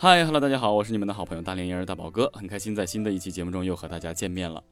[0.00, 4.62] 嗨，Hello，大家好，我是你们的好朋友大连婴儿大宝哥，很开心在新的一期节目中又和大家见面了。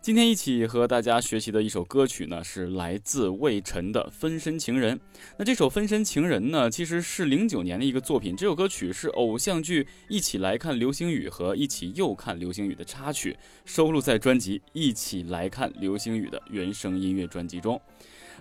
[0.00, 4.96] 今天一起和大家学习的一首歌曲呢，是来自魏晨的《分身情人》。
[5.36, 8.36] 那这首《分身情人》呢，其实是零九年的一个作品。
[8.36, 17.80] 这首歌曲是偶像剧《一起来看流星雨》和《一起又看流星雨》的插曲，收录在专辑《一起来看流星雨》的原声音乐专辑中。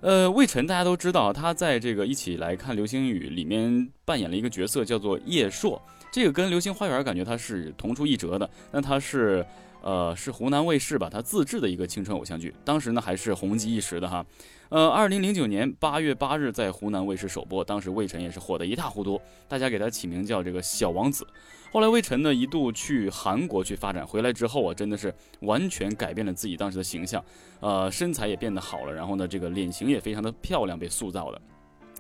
[0.02, 5.81] 呃，魏晨大家都知道，他在这个《一起来看流星雨》里面扮演了一个角色，叫做叶硕。
[6.11, 8.50] 这个跟《流星花园》感觉它是同出一辙的。
[8.72, 9.45] 那它是。
[9.83, 14.25] 呃，是湖南卫视吧，它自制的一个青春偶像剧，当时呢还是红极一时的哈。
[14.69, 21.25] 呃，二零零九年八月八日在湖南卫视首播，当时魏晨也是火得一塌糊涂，大家给他起名叫这个小王子。
[21.72, 27.23] 后来魏晨呢一度去韩国去发展，回来之后啊，真的是完全改变了自己当时的形象，
[27.61, 31.39] 呃，身材也变得好了，然后呢这个脸型也非常的漂亮，被塑造的。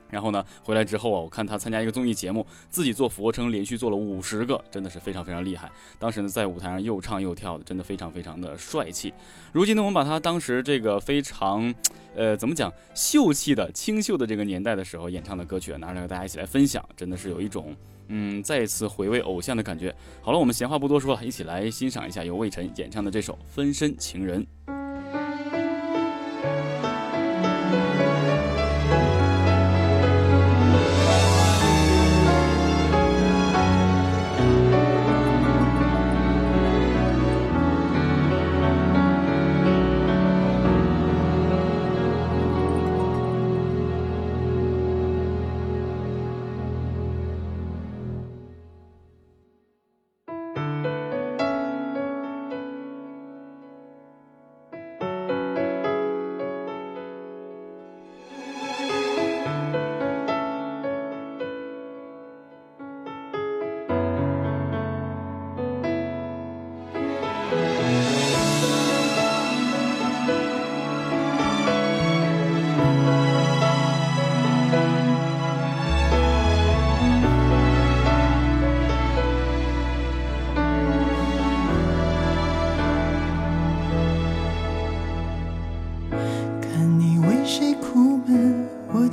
[0.09, 5.69] 然后呢，回来之后啊，我看他参加一个综艺节目，自己做俯卧撑，连续做了五十个，真的是非常非常厉害。
[5.99, 9.13] 当时呢，在舞台上又唱又跳的，真的非常非常的帅气。
[9.51, 11.73] 如今呢，我们把他当时这个非常，
[12.15, 17.75] 呃，怎么讲，秀气的、清秀的这个年代的时候演唱的歌曲拿出来和大家一起来分享，真的是有一种，
[18.07, 19.93] 嗯，再一次回味偶像的感觉。
[20.21, 24.45] 好了，我们闲话不多说了，一起来欣赏一下由魏晨演唱的这首《分身情人》。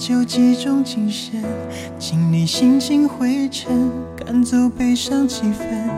[0.07, 1.43] 就集中精神，
[1.99, 5.89] 清理心情灰尘，赶走悲伤气氛，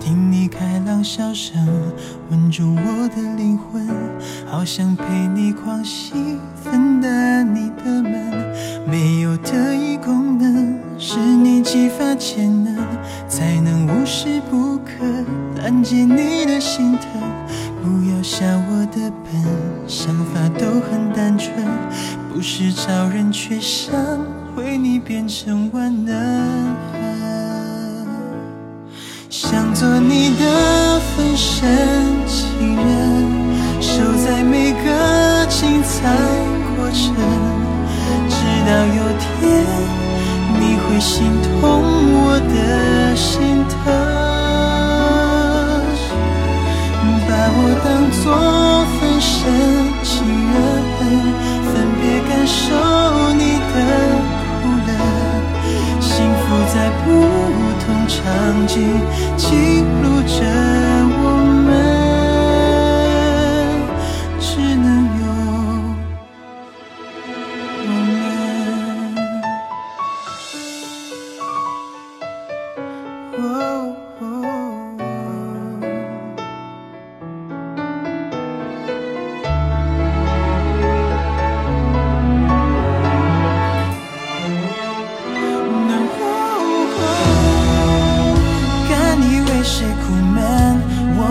[0.00, 1.68] 听你开朗笑声，
[2.30, 3.86] 稳住我的灵魂，
[4.46, 5.04] 好想陪
[5.34, 6.14] 你狂喜，
[6.64, 8.32] 分担你的闷。
[8.88, 12.74] 没有特异功能，是你激发潜能，
[13.28, 15.04] 才能无时不刻
[15.62, 17.20] 拦截你的心疼。
[17.82, 19.44] 不要笑我的笨，
[19.86, 21.52] 想法都很单纯。
[22.32, 23.92] 不是超人，却想
[24.54, 26.14] 为你变成万能。
[29.28, 31.68] 想做你的分身
[32.26, 32.86] 情人，
[33.80, 36.08] 守在每个精彩
[36.76, 37.14] 过程，
[38.28, 39.66] 直到有天
[40.54, 41.60] 你会心痛
[42.14, 43.76] 我的心疼，
[47.26, 47.86] 把我当
[48.22, 48.24] 作
[49.00, 49.79] 分身。
[52.50, 52.74] 受
[53.34, 53.74] 你的
[54.34, 54.90] 苦乐，
[56.00, 56.42] 幸福
[56.74, 57.06] 在不
[57.78, 58.18] 同场
[58.66, 58.74] 景
[59.36, 59.46] 记
[60.02, 60.79] 录着。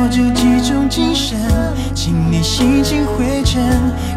[0.09, 1.37] 就集中精神
[1.93, 3.61] 清理心情灰尘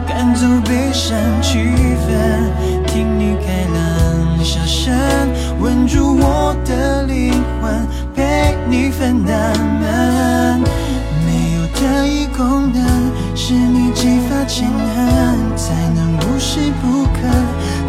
[0.08, 4.94] 赶走悲伤气氛听你开朗笑声
[5.60, 9.52] 稳住我的灵魂陪你分担。
[9.80, 10.60] 闷
[11.26, 17.28] 没有特异功能是你激发潜能才能无时不刻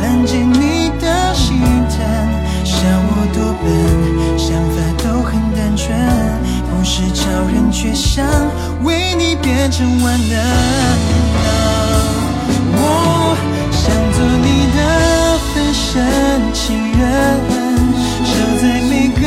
[0.02, 1.58] 拦截你的心
[1.90, 2.44] 疼。
[2.66, 6.43] 笑我多笨想法都很单纯。
[6.84, 8.26] 不是超人，却想
[8.84, 10.38] 为你变成万能。
[12.76, 13.38] 我
[13.72, 14.80] 想做你的
[15.54, 16.04] 分身
[16.52, 17.02] 情人，
[18.26, 18.32] 守
[18.62, 19.24] 在每个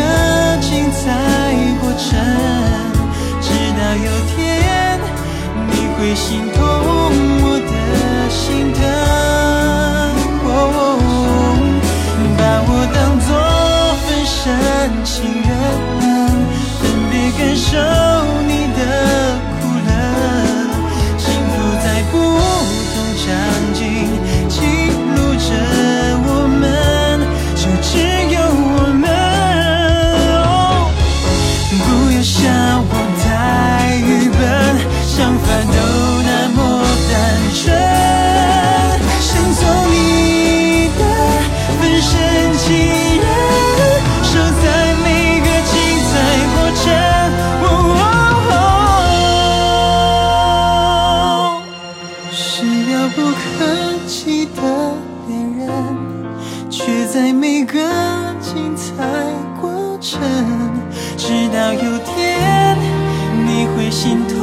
[64.06, 64.36] 你会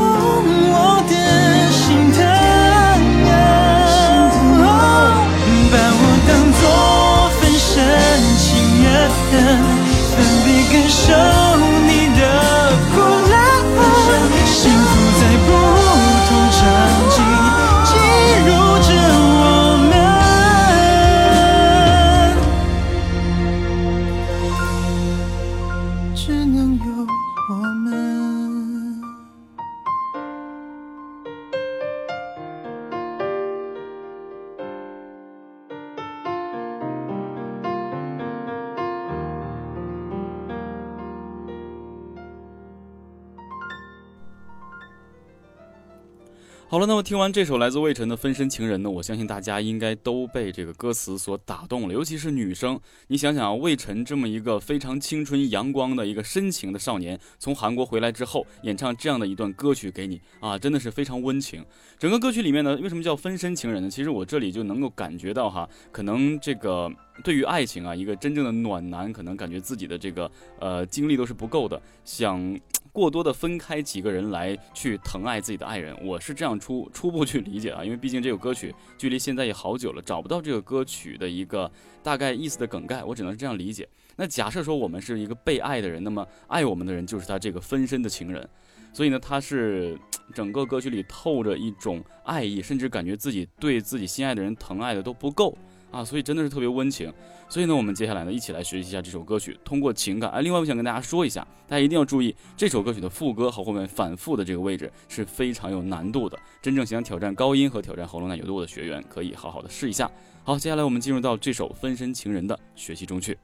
[46.73, 52.79] 好了，那么听完这首来自魏晨的《分身情人》呢，我相信大家应该都被这个歌词所打动了，尤其是女生。
[53.09, 61.63] 你想想，魏晨这么一个非常青春阳光的一个深情的少年，从韩国回来之后，演唱这样的一段歌曲给你啊，真的是非常温情。
[61.99, 63.87] 整个歌曲里面呢，为什么叫分身情人呢？
[63.87, 66.91] 其实我这里就能够感觉到哈，可能这个
[67.23, 72.59] 对于爱情啊，一个真正的暖男，可能感觉自己的这个呃精力都是不够的，想。
[72.91, 81.69] 过多的分开几个人来去疼爱自己的爱人，我是这样初初步去理解啊，因为毕竟这首歌曲距离现在也好久了，找不到这个歌曲的一个
[82.01, 83.85] 大概意思的梗概，我只能是这样理解。
[84.15, 88.47] 那假设说我们是一个被爱的人，那么爱我们的人就是他这个分身的情人，
[88.93, 89.99] 所以呢，他是
[90.33, 95.57] 整个歌曲里透着一种爱意，甚至感觉自己对自己心爱的人疼爱的都不够
[95.93, 97.13] 啊，所以真的是特别温情。
[97.47, 100.27] 所以呢，我们接下来呢，一起来学习一下这首歌曲，通过情感。
[100.31, 106.37] 哎，另外我想跟大家说一下，大家一定要注意，这首歌曲的副歌和后面反复的这个位置是非常有难度的。
[106.63, 110.09] 真正想挑战高音和挑战喉咙奶油度的学员，可以好好的试一下。
[110.43, 113.37] 好，接下来我们进入到这首《分身情人》的学习中去。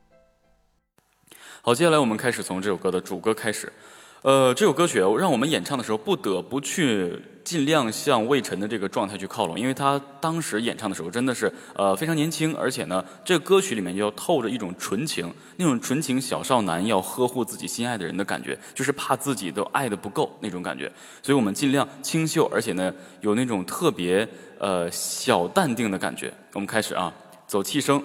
[1.61, 3.71] 好，接下来我们开始从这首歌的主歌开始。
[4.21, 20.91] 呃，这首歌曲让我们演唱的时候不得不去尽量向魏晨的这个状态去靠拢，因为他当时演唱的时候真的是呃非常年轻，而且呢，这个歌曲里面要透着一种纯情，那种纯情小少男要呵护自己心爱的人的感觉，就是怕自己都爱的不够那种感觉，
[21.23, 24.27] 所以我们尽量清秀，而且呢有那种特别
[24.59, 26.33] 呃小淡定的感觉。
[26.51, 27.13] 我们开始啊，
[27.47, 28.03] 走气声。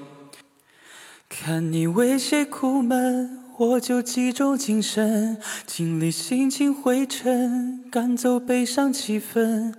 [1.28, 9.72] 看你为谁苦闷，我就集中精神，清理心情灰尘，赶走悲伤气氛，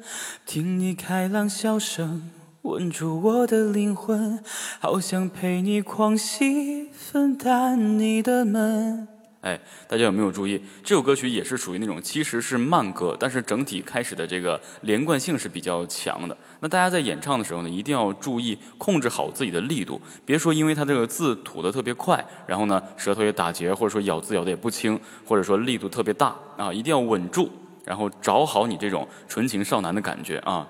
[0.46, 2.30] 听你开朗笑声，
[2.62, 4.40] 稳住我的灵魂，
[4.80, 9.15] 好想陪你狂喜，分担你的闷。
[9.46, 16.36] 哎，大家有没有注意，这首歌曲也是属于那种其实是慢歌，但是整体开始的这个连贯性是比较强的。
[16.62, 27.52] 那大家在演唱的时候呢，一定要注意控制好自己的力度，别说因为它这个字吐得特别快，然后呢舌头也打结，或者说咬字咬得也不清，或者说力度特别大啊，一定要稳住，
[27.84, 30.68] 然后找好你这种纯情少男的感觉啊。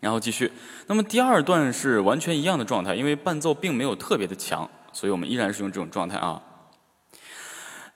[0.00, 0.52] 然后继续，
[0.88, 6.42] 那么第二段是完全一样的状态，因为伴奏并没有特别的强，所以我们依然是用这种状态啊。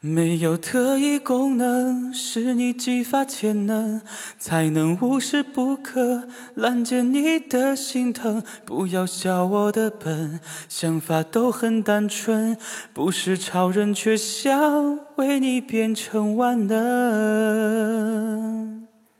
[0.02, 4.00] 没有特异功能，是你激发潜能，
[4.38, 8.42] 才能无时不刻拦截你的心疼。
[8.64, 10.40] 不要笑我的笨，
[10.70, 12.56] 想法都很单纯，
[12.94, 17.68] 不是超人，却想为你变成万能。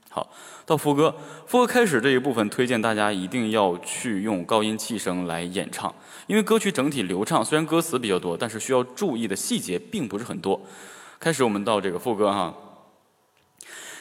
[0.09, 0.31] 好，
[0.65, 5.93] 到副歌，副歌开始这一部分，推荐大家一定要去用高音气声来演唱，
[6.27, 10.61] 因为歌曲整体流畅，虽然歌词比较多，但是需要注意的细节并不是很多。
[11.19, 12.53] 开始，我们到这个副歌哈。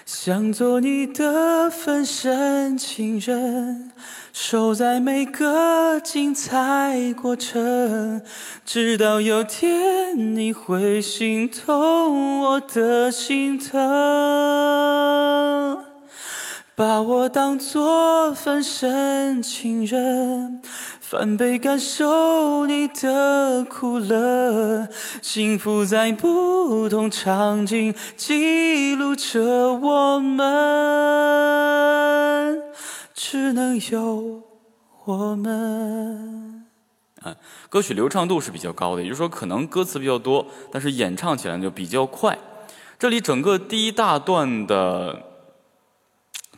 [0.06, 3.92] 想做你的分身情人，
[4.32, 8.20] 守在每个精彩过程，
[8.64, 13.78] 直到有天你会心痛我的心疼，
[16.80, 20.62] 把我当作分身情人。
[20.98, 24.88] 翻倍感受你的苦乐，
[25.20, 30.40] 幸福在不同场景记录着我们，
[33.12, 34.42] 只能有
[35.04, 36.64] 我们。
[37.20, 37.36] 啊，
[37.68, 42.38] 歌曲流畅度是比较高的，也就是说可能歌词比较多，但是演唱起来就比较快。
[42.98, 45.26] 这里整个第一大段的。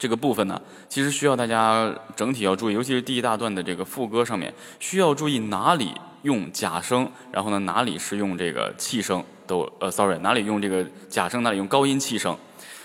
[0.03, 12.37] 这个部分呢，其实需要大家整体要注意，尤其是第一大段的这个副歌上面，需要注意哪里用假声，然后呢哪里是用这个气声，都呃，sorry，哪里用这个假声，哪里用高音气声，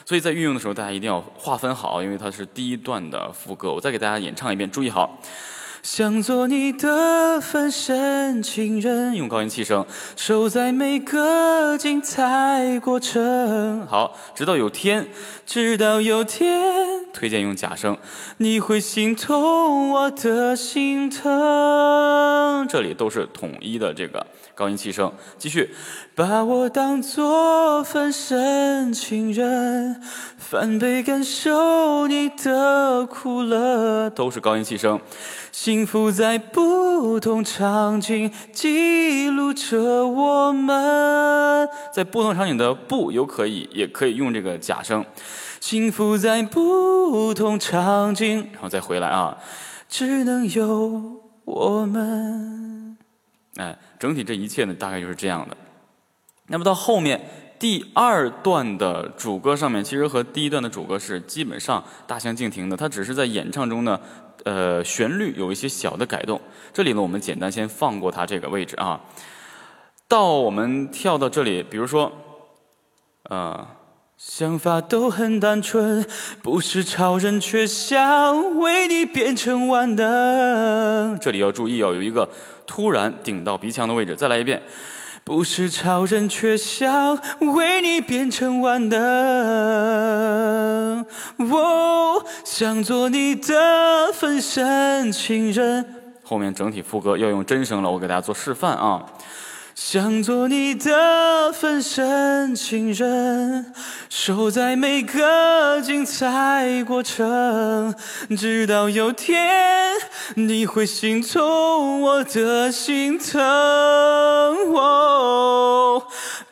[0.05, 5.19] 所以在运用的时候，大家一定要划分好，因为它是第一段的副歌，我再给大家演唱一遍，注意好。
[5.89, 9.85] 想做你的分身情人，用高音气声，
[10.17, 13.87] 守在每个精彩过程。
[13.87, 15.07] 好，直到有天，
[15.45, 17.97] 直到有天，推荐用假声，
[18.35, 22.67] 你会心痛我的心疼。
[22.67, 24.27] 这里都是统一的这个
[24.57, 25.69] 高音气声，继续，
[26.15, 30.01] 把我当作分身情人，
[30.39, 34.99] 翻倍感受你的苦乐，都是高音气声。
[35.51, 45.05] 幸福在不同场景记录着我们，在不同场景的不有可以，也可以用这个假声。
[45.59, 49.37] 幸福在不同场景，然后再回来啊，
[49.87, 52.97] 只能有我们。
[53.57, 55.57] 哎，整体这一切呢，大概就是这样的。
[56.47, 57.21] 那么到后面
[57.59, 63.99] 第二段的主歌上面，其实和第一段的主歌是基本上大相径庭的，它只是在演唱中呢。
[64.45, 66.39] 呃，旋律有一些小的改动。
[66.71, 69.01] 这里呢，我们简单先放过它这个位置啊。
[70.07, 72.09] 到我们跳到这里，比如说，
[73.23, 73.67] 呃，
[74.17, 76.03] 想法都很单纯，
[76.41, 81.19] 不是超人，却想为你变成万能。
[81.21, 82.27] 这里要注意，要有一个
[82.65, 84.15] 突然顶到鼻腔的位置。
[84.15, 84.59] 再来一遍。
[85.23, 87.19] 不是超人，却想
[87.53, 88.97] 为你变成万能。
[91.37, 95.85] 哦，想做你的分身情人。
[96.23, 99.05] 后面整体副歌要用真声了，我给大家做示范啊。
[99.79, 103.71] 想做你的分身情人，
[104.09, 107.93] 守在每个精彩过程，
[108.35, 109.95] 直到有天
[110.33, 113.39] 你会心痛我的心疼。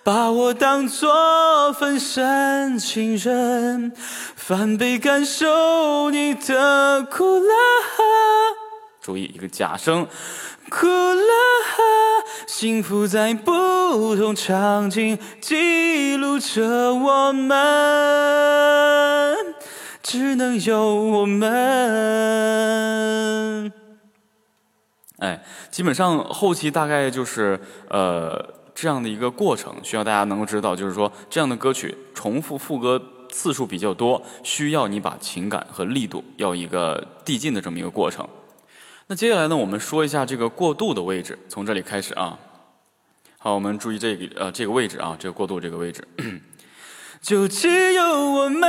[0.04, 3.92] 把我当作分身情人，
[4.36, 7.52] 翻倍感受你的苦乐。
[9.02, 10.08] 注意一个假声。
[10.68, 11.32] 苦了，
[12.48, 17.56] 幸福在不同场景记录着我们，
[20.04, 21.46] 只能有我们。
[25.20, 38.28] 哎，基本上后期大概就是呃这样的一个过程，需要大家能够知道，就是说这样的歌曲重复副歌次数比较多，需要你把情感和力度要一个递进的这么一个过程。
[39.08, 42.40] 那接下来呢，我们说一下这个过渡的位置，从这里开始啊。
[43.38, 46.04] 好，我们注意这个呃这个位置啊，这个过渡这个位置。
[47.22, 48.68] 就只有我们，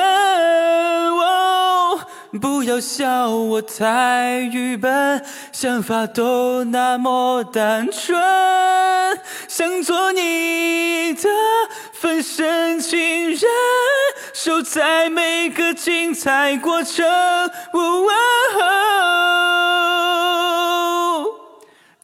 [2.39, 8.15] 不要笑我太愚笨，想法都那么单纯，
[9.49, 11.31] 想做你的
[11.95, 13.41] 分身情人，
[14.35, 17.07] 守在每个精彩过程。
[17.07, 18.03] 哦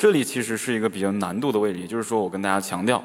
[0.02, 3.04] 这里其实是一个比较难度的位置，也就是说，我跟大家强调，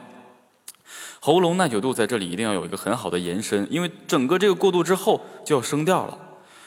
[1.19, 6.17] 喉咙耐久度在这里一定要有一个很好的延伸，因为整个这个过渡之后就要升调了。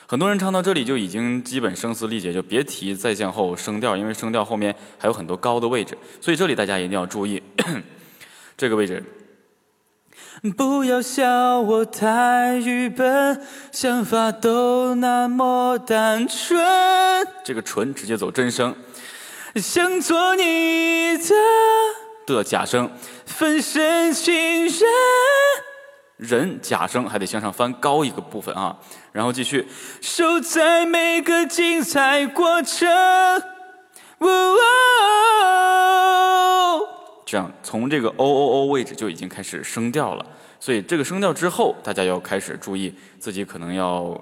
[0.07, 7.43] 很多人唱到这里就已经基本声嘶力竭，就别提再向后升调，因为升调后面还有很多高的位置，所以这里大家一定要注意
[8.57, 9.03] 这个位置。
[10.57, 16.57] 不要笑我太愚笨，想法都那么单纯。
[17.45, 18.73] 这个纯直接走真声。
[19.57, 21.35] 想做你的
[22.26, 22.90] 的假声，
[23.26, 24.35] 分身情
[24.66, 24.73] 人。
[26.16, 28.78] 人假声还得向上翻高一个部分啊，
[29.11, 29.66] 然后继续
[30.00, 32.88] 守在每个精彩过程。
[37.25, 40.26] 这样从这个 o o o 位置就已经开始升调了，
[40.61, 44.12] 所以这个升调之后，大家要开始注意自己可能要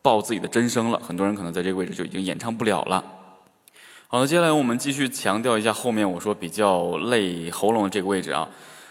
[0.00, 0.98] 报自己的真声了。
[0.98, 3.04] 很多人可能在这个位置就已经演唱不了了。
[4.06, 8.48] 好的，接下来我们继续强调一下后面我说比较累喉咙这个位置啊。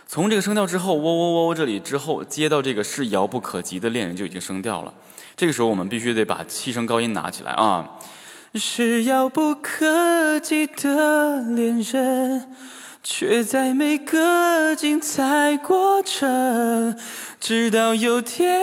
[0.08, 4.93] 从这个声调之后，喔喔喔喔这里之后接到这个是遥不可及的恋人就已经升调了。
[5.38, 7.89] 这个时候我们必须得把气声高音拿起来啊。
[8.55, 12.55] 是遥不可及的恋人。
[13.05, 16.98] 却在每个精彩过程，
[17.38, 18.62] 直到有天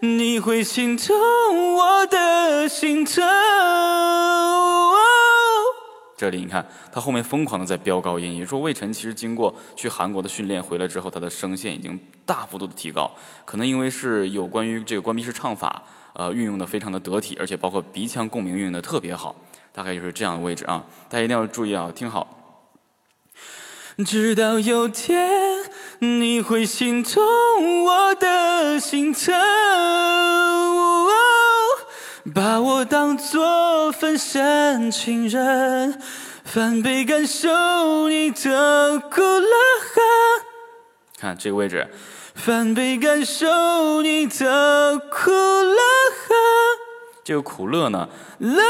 [0.00, 3.24] 你会心痛我的心疼。
[6.16, 13.10] 这里你看，他后面疯狂的在飙高音，也说魏晨其实经过去韩国的训练回来之后，他的声线已经大幅度的提高，
[13.44, 19.34] 可能因为是有关于这个关闭式唱法，呃，运用的非常的得体，而且包括鼻腔共鸣运用的特别好，
[19.72, 22.40] 大概就是这样的位置啊，大家一定要注意啊，听好。
[24.04, 25.30] 直到有天
[26.00, 29.32] 你会心痛我的心疼，
[32.32, 36.00] 把我当作分身情人，
[36.42, 39.48] 翻倍感受你的苦乐。
[41.18, 41.86] 看这个位置，
[42.34, 45.76] 翻倍感受你的苦乐。
[47.22, 48.62] 这个苦乐呢，乐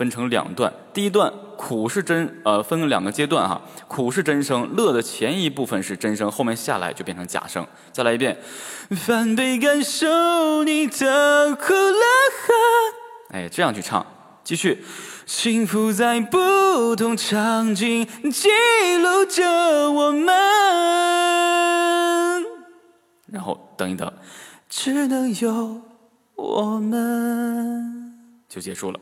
[0.00, 1.30] 分成两段，第一段。
[1.58, 3.60] 苦是真，呃，分两个阶段哈。
[3.86, 7.66] 苦是真声，乐的前一部分是真声，后面下来就变成假声。
[7.92, 8.38] 再来一遍，
[8.96, 12.00] 翻倍感受你的苦乐。
[13.28, 14.06] 哎，这样去唱，
[14.42, 14.82] 继续。
[15.26, 18.48] 幸福在不同场景记
[18.96, 20.34] 录着我们。
[23.26, 24.10] 然后等一等，
[24.66, 25.82] 只能有
[26.36, 28.14] 我们，
[28.48, 28.98] 就结束了。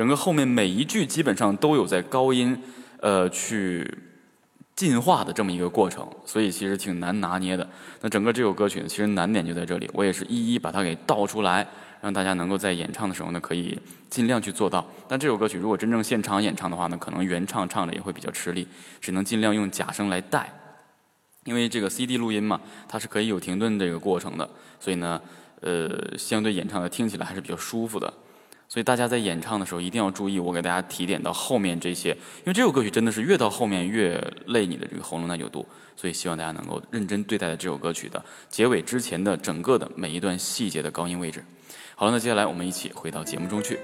[0.00, 2.58] 整个后面每一句基本上都有在高音，
[3.00, 3.86] 呃，去
[4.74, 7.68] 进化的这么一个过程，所以其实挺难拿捏的。
[8.00, 11.68] 那整个这首歌曲呢，其实难点就在这里，我也是一一把它给倒出来，
[12.00, 14.82] 让大家能够在演唱的时候呢，可以尽量去做到。
[15.06, 18.66] 但这首歌曲如果真正现场演唱的话呢，可能原唱唱的也会比较吃力，
[19.02, 20.50] 只能尽量用假声来带，
[21.44, 22.58] 因为这个 CD 录音嘛，
[22.88, 24.48] 它是可以有停顿这个过程的，
[24.80, 25.20] 所以呢，
[25.60, 28.10] 呃，相对演唱的听起来还是比较舒服的。
[28.72, 41.44] 所以大家在演唱的时候一定要注意，我给大家提点到后面这些，因为这首歌曲真的是越到后面越累你的这个喉咙耐久度，所以希望大家能够认真对待这首歌曲的结尾之前的整个的每一段细节的高音位置。
[41.96, 43.76] 好了，那接下来我们一起回到节目中去。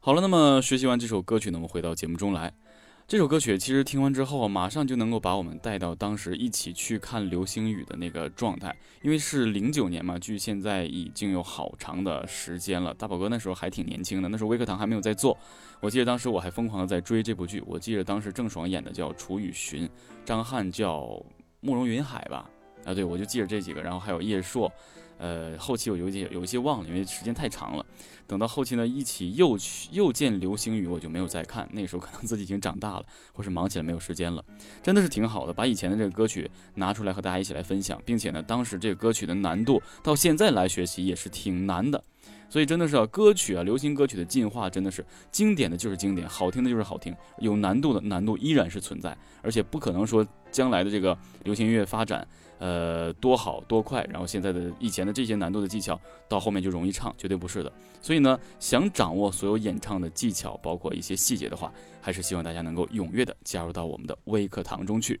[0.00, 2.52] 好了，那么学习完这首歌曲呢，我们回到节目中来。
[3.06, 8.74] 这首歌曲其实听完之后，马上就能够把我们带到当时一起去看流星雨的那个状态。
[9.02, 12.94] 因为是零九年嘛，距现在已经有好长的时间了。
[12.94, 15.36] 大宝哥那时候还挺年轻的，那时候微课堂还没有在做。
[15.80, 17.62] 我记得当时我还疯狂的在追这部剧。
[17.66, 19.86] 我记得当时郑爽演的叫楚雨荨，
[20.24, 21.22] 张翰叫
[21.60, 22.48] 慕容云海吧？
[22.86, 24.70] 啊，对，我就记着这几个，然后还有叶烁。
[25.18, 27.86] 呃，后期我有一些有一些忘了，因为时间太长了。
[28.26, 31.68] 等到后期呢，一起又去又见流星雨，我就没有再看。
[31.72, 34.42] 那时候可能自己已经长大了，或是忙起来没有时间了。
[34.82, 42.02] 真的是挺好的，把以前的这个歌曲拿出来和大家一起来分享，并且呢，当时这个歌曲的难度到现在来学习也是挺难的。
[42.48, 50.24] 所以真的是啊，歌曲啊，流行歌曲的进化真的是经典的就是经典，好听的就是好听，有难度的难度依然是存在，而且不可能说
[50.54, 52.26] 将来的这个流行音乐发展。
[52.60, 57.70] 呃，多好多快，然后现在的以前的这些难度的技巧，到后面就容易唱，绝对不是的。
[58.00, 65.20] 所以呢，想掌握所有演唱的技巧，包括一些细节的话，还是希望大家能够踊跃的加入到我们的微课堂中去。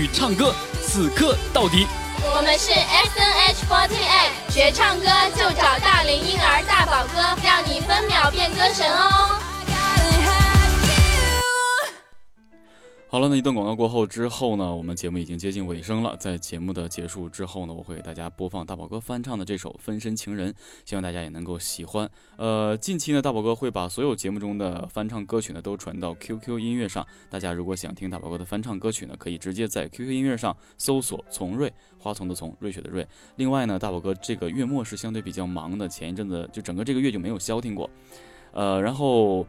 [0.07, 1.87] 唱歌死磕到底。
[2.23, 9.40] 我们是 S N H forty eight，学唱歌就找大龄婴儿大宝哥，让你分秒变歌神哦。
[13.11, 16.15] 好了，那一段广告过后之后呢，我们节目已经接近尾声了。
[16.15, 20.49] 在节目的结束之后呢，我会给大家播放大宝哥翻唱的这首《分身情人》，
[20.85, 22.09] 希望大家也能够喜欢。
[22.37, 27.05] 呃，近期呢，大宝哥会把所有节目中的翻唱歌曲呢都传到 QQ 音乐上。
[27.29, 31.69] 大家如果想听大宝哥的翻唱歌曲呢，可以直接在 QQ 音乐上搜索“从瑞
[31.99, 33.05] 花丛的丛瑞雪的瑞”。
[33.35, 37.89] 另外呢，大宝哥这个月末是相对比较忙的，前一阵子就整个这个月就没有消停过。
[38.53, 39.45] 呃，然后。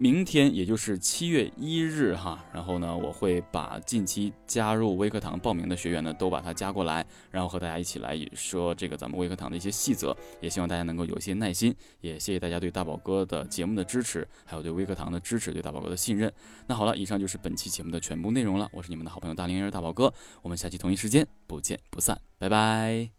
[0.00, 16.32] 明天也就是七月一日哈，然后呢，我会把近期加入微课堂报名的学员呢，都把他加过来，然后和大家一起来说这个咱们微课堂的一些细则，也希望大家能够有一些耐心，也谢谢大家对大宝哥的节目的支持，还有对微课堂的支持，对大宝哥的信任。
[16.68, 23.17] 那好了，以上就是本期节目的全部内容了，我是你们的好朋友大龄人大宝哥，我们下期同一时间不见不散，拜拜。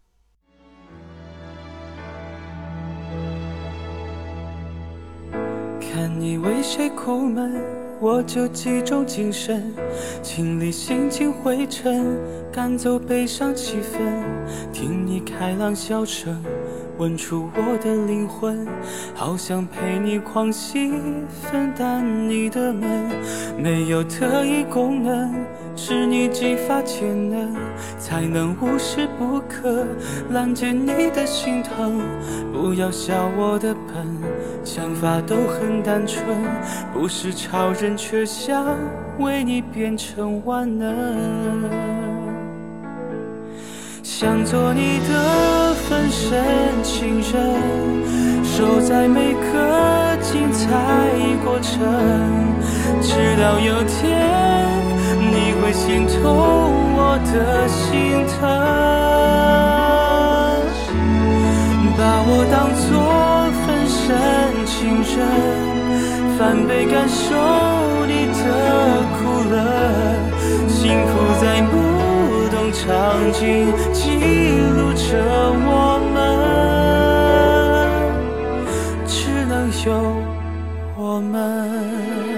[6.00, 7.52] 看你为谁苦闷，
[8.00, 9.70] 我就集中精神，
[10.22, 12.16] 清理心情灰尘，
[12.50, 14.00] 赶走悲伤气氛，
[14.72, 16.42] 听你开朗笑声，
[16.96, 18.66] 吻出我的灵魂，
[19.14, 20.90] 好想陪你狂喜，
[21.28, 23.10] 分担你的闷，
[23.58, 25.34] 没有特异功能。
[25.76, 27.54] 是你激发潜能，
[27.98, 29.86] 才能无时不刻
[30.30, 32.02] 拦截你的心疼。
[32.52, 34.06] 不要笑我的笨，
[34.62, 36.24] 想法都很单纯，
[36.92, 38.76] 不是超人，却想
[39.18, 40.94] 为你变成万能。
[44.02, 46.44] 想做你的分身
[46.82, 47.32] 情人，
[48.44, 50.68] 守在每个精彩
[51.44, 51.80] 过程，
[53.00, 53.98] 直到有天。
[55.32, 56.18] 你会心痛
[56.96, 58.38] 我的心疼，
[61.96, 62.88] 把我当作
[63.90, 64.06] 深
[64.66, 65.18] 情人，
[66.38, 67.26] 反被感受
[68.06, 68.38] 你的
[69.16, 69.18] 苦
[69.50, 69.54] 乐，
[70.68, 71.72] 辛苦在不
[72.54, 72.80] 同场
[73.32, 73.40] 景
[73.92, 73.98] 记
[74.76, 75.02] 录着
[75.66, 75.68] 我
[76.14, 76.16] 们，
[79.06, 79.12] 只
[79.46, 79.52] 能
[79.84, 79.88] 有
[80.96, 82.29] 我们。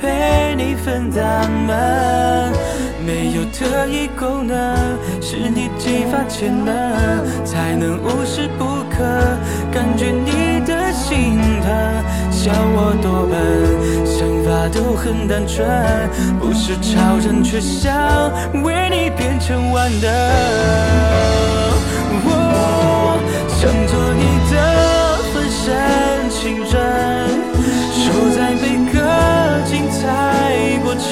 [0.00, 2.52] 陪你分担闷。
[3.04, 4.56] 没有特异功能，
[5.20, 6.72] 是你激发潜能，
[7.44, 9.02] 才能无时不刻
[9.72, 11.70] 感觉你的心疼。
[12.30, 13.34] 笑我多笨，
[14.06, 15.66] 想法都很单纯，
[16.38, 18.30] 不是超人，却想
[18.62, 20.08] 为你变成万能。
[23.62, 24.54] 想做你的
[25.32, 25.64] 分身
[30.92, 31.08] 过程，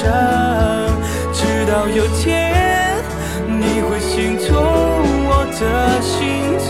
[1.33, 3.01] 直到有天
[3.47, 4.47] 你会心痛
[5.25, 6.55] 我的心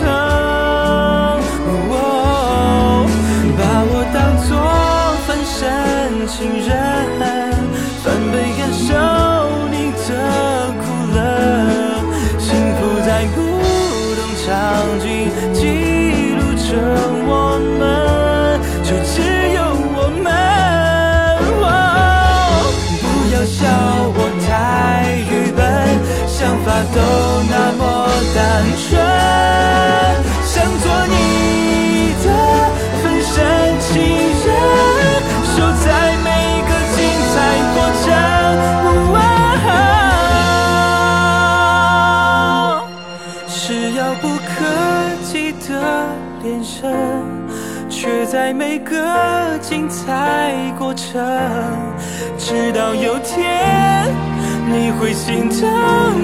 [3.58, 4.16] 把我当
[4.48, 4.50] 作
[5.26, 6.72] 分身情人，
[28.76, 28.90] 纯，
[30.44, 31.14] 想做你
[32.24, 32.26] 的
[33.02, 33.34] 分身
[33.80, 33.90] 情
[34.44, 34.46] 人，
[35.44, 35.86] 守在
[36.24, 36.98] 每一个精
[37.32, 37.34] 彩
[37.74, 38.06] 过程。
[43.48, 44.50] 是遥不可
[45.24, 45.70] 及的
[46.44, 46.92] 眼神，
[47.88, 48.92] 却在每个
[49.60, 51.24] 精彩过程，
[52.36, 54.12] 直到有天
[54.68, 56.21] 你会心疼。